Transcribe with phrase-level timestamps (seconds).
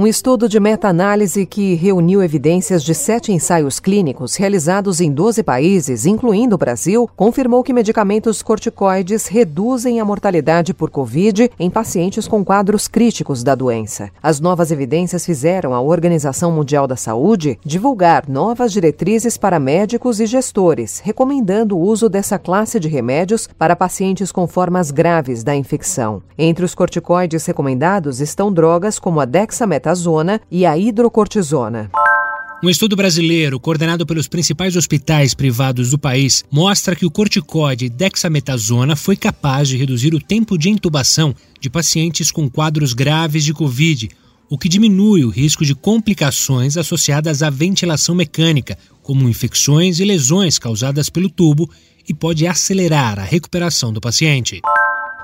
[0.00, 6.06] Um estudo de meta-análise que reuniu evidências de sete ensaios clínicos realizados em 12 países,
[6.06, 12.42] incluindo o Brasil, confirmou que medicamentos corticoides reduzem a mortalidade por Covid em pacientes com
[12.42, 14.08] quadros críticos da doença.
[14.22, 20.24] As novas evidências fizeram a Organização Mundial da Saúde divulgar novas diretrizes para médicos e
[20.24, 26.22] gestores, recomendando o uso dessa classe de remédios para pacientes com formas graves da infecção.
[26.38, 29.89] Entre os corticoides recomendados estão drogas como a dexametasona
[30.50, 31.90] e a hidrocortisona.
[32.62, 38.94] Um estudo brasileiro, coordenado pelos principais hospitais privados do país, mostra que o corticóide dexametasona
[38.94, 44.10] foi capaz de reduzir o tempo de intubação de pacientes com quadros graves de Covid,
[44.50, 50.58] o que diminui o risco de complicações associadas à ventilação mecânica, como infecções e lesões
[50.58, 51.70] causadas pelo tubo,
[52.06, 54.60] e pode acelerar a recuperação do paciente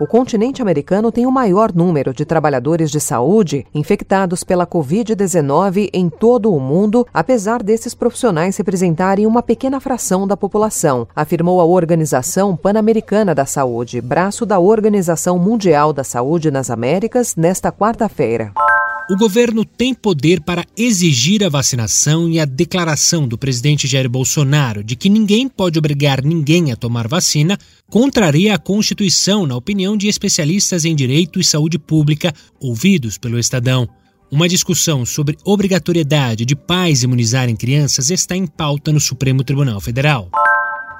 [0.00, 6.08] o continente americano tem o maior número de trabalhadores de saúde infectados pela Covid-19 em
[6.08, 12.56] todo o mundo, apesar desses profissionais representarem uma pequena fração da população, afirmou a Organização
[12.56, 18.52] Pan-Americana da Saúde, braço da Organização Mundial da Saúde nas Américas, nesta quarta-feira.
[19.10, 24.84] O governo tem poder para exigir a vacinação e a declaração do presidente Jair Bolsonaro
[24.84, 30.08] de que ninguém pode obrigar ninguém a tomar vacina contraria a Constituição, na opinião de
[30.08, 33.88] especialistas em direito e saúde pública ouvidos pelo Estadão.
[34.30, 40.28] Uma discussão sobre obrigatoriedade de pais imunizarem crianças está em pauta no Supremo Tribunal Federal.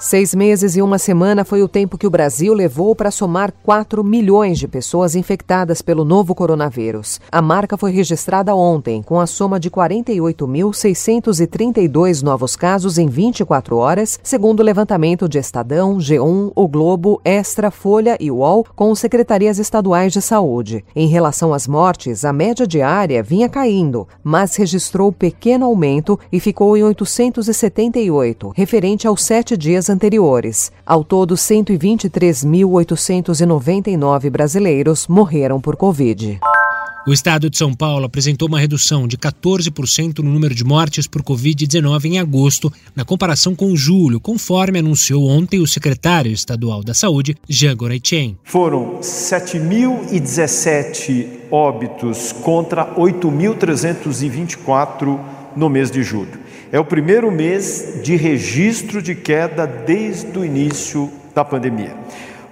[0.01, 4.05] Seis meses e uma semana foi o tempo que o Brasil levou para somar 4
[4.05, 7.21] milhões de pessoas infectadas pelo novo coronavírus.
[7.33, 14.21] A marca foi registrada ontem, com a soma de 48.632 novos casos em 24 horas,
[14.23, 20.13] segundo o levantamento de Estadão, G1, O Globo, Extra, Folha e UOL, com secretarias estaduais
[20.13, 20.85] de saúde.
[20.95, 26.77] Em relação às mortes, a média diária vinha caindo, mas registrou pequeno aumento e ficou
[26.77, 30.73] em 878, referente aos sete dias anteriores.
[30.85, 36.41] Ao todo, 123.899 brasileiros morreram por Covid.
[37.09, 41.23] O estado de São Paulo apresentou uma redução de 14% no número de mortes por
[41.23, 47.35] Covid-19 em agosto, na comparação com julho, conforme anunciou ontem o secretário estadual da Saúde,
[47.49, 48.37] Jean Goreitchen.
[48.45, 55.19] Foram 7.017 óbitos contra 8.324
[55.57, 56.47] no mês de julho.
[56.71, 61.97] É o primeiro mês de registro de queda desde o início da pandemia.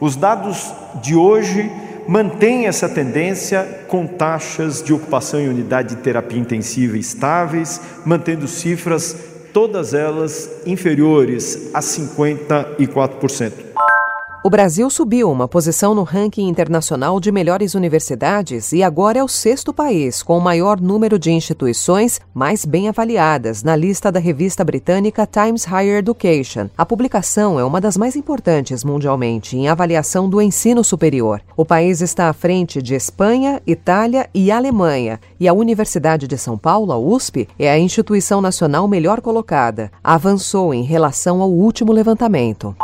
[0.00, 0.72] Os dados
[1.02, 1.70] de hoje
[2.08, 9.16] mantêm essa tendência com taxas de ocupação em unidade de terapia intensiva estáveis, mantendo cifras
[9.52, 13.65] todas elas inferiores a 54%.
[14.46, 19.26] O Brasil subiu uma posição no ranking internacional de melhores universidades e agora é o
[19.26, 24.62] sexto país com o maior número de instituições mais bem avaliadas na lista da revista
[24.62, 26.70] britânica Times Higher Education.
[26.78, 31.42] A publicação é uma das mais importantes mundialmente em avaliação do ensino superior.
[31.56, 36.56] O país está à frente de Espanha, Itália e Alemanha, e a Universidade de São
[36.56, 39.90] Paulo, a USP, é a instituição nacional melhor colocada.
[40.04, 42.76] Avançou em relação ao último levantamento.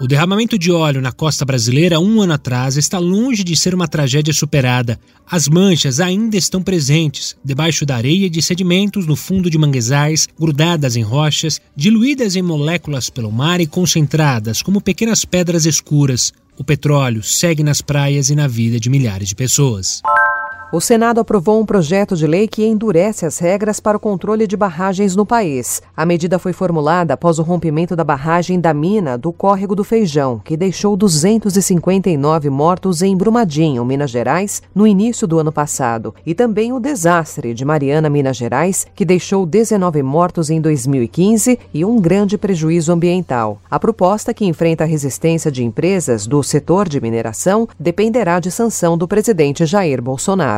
[0.00, 3.88] O derramamento de óleo na costa brasileira um ano atrás está longe de ser uma
[3.88, 4.96] tragédia superada.
[5.28, 10.94] As manchas ainda estão presentes, debaixo da areia de sedimentos no fundo de manguezais, grudadas
[10.94, 16.32] em rochas, diluídas em moléculas pelo mar e concentradas como pequenas pedras escuras.
[16.56, 20.00] O petróleo segue nas praias e na vida de milhares de pessoas.
[20.70, 24.54] O Senado aprovou um projeto de lei que endurece as regras para o controle de
[24.54, 25.80] barragens no país.
[25.96, 30.42] A medida foi formulada após o rompimento da barragem da mina do Córrego do Feijão,
[30.44, 36.70] que deixou 259 mortos em Brumadinho, Minas Gerais, no início do ano passado, e também
[36.70, 42.36] o desastre de Mariana, Minas Gerais, que deixou 19 mortos em 2015 e um grande
[42.36, 43.58] prejuízo ambiental.
[43.70, 48.98] A proposta, que enfrenta a resistência de empresas do setor de mineração, dependerá de sanção
[48.98, 50.57] do presidente Jair Bolsonaro.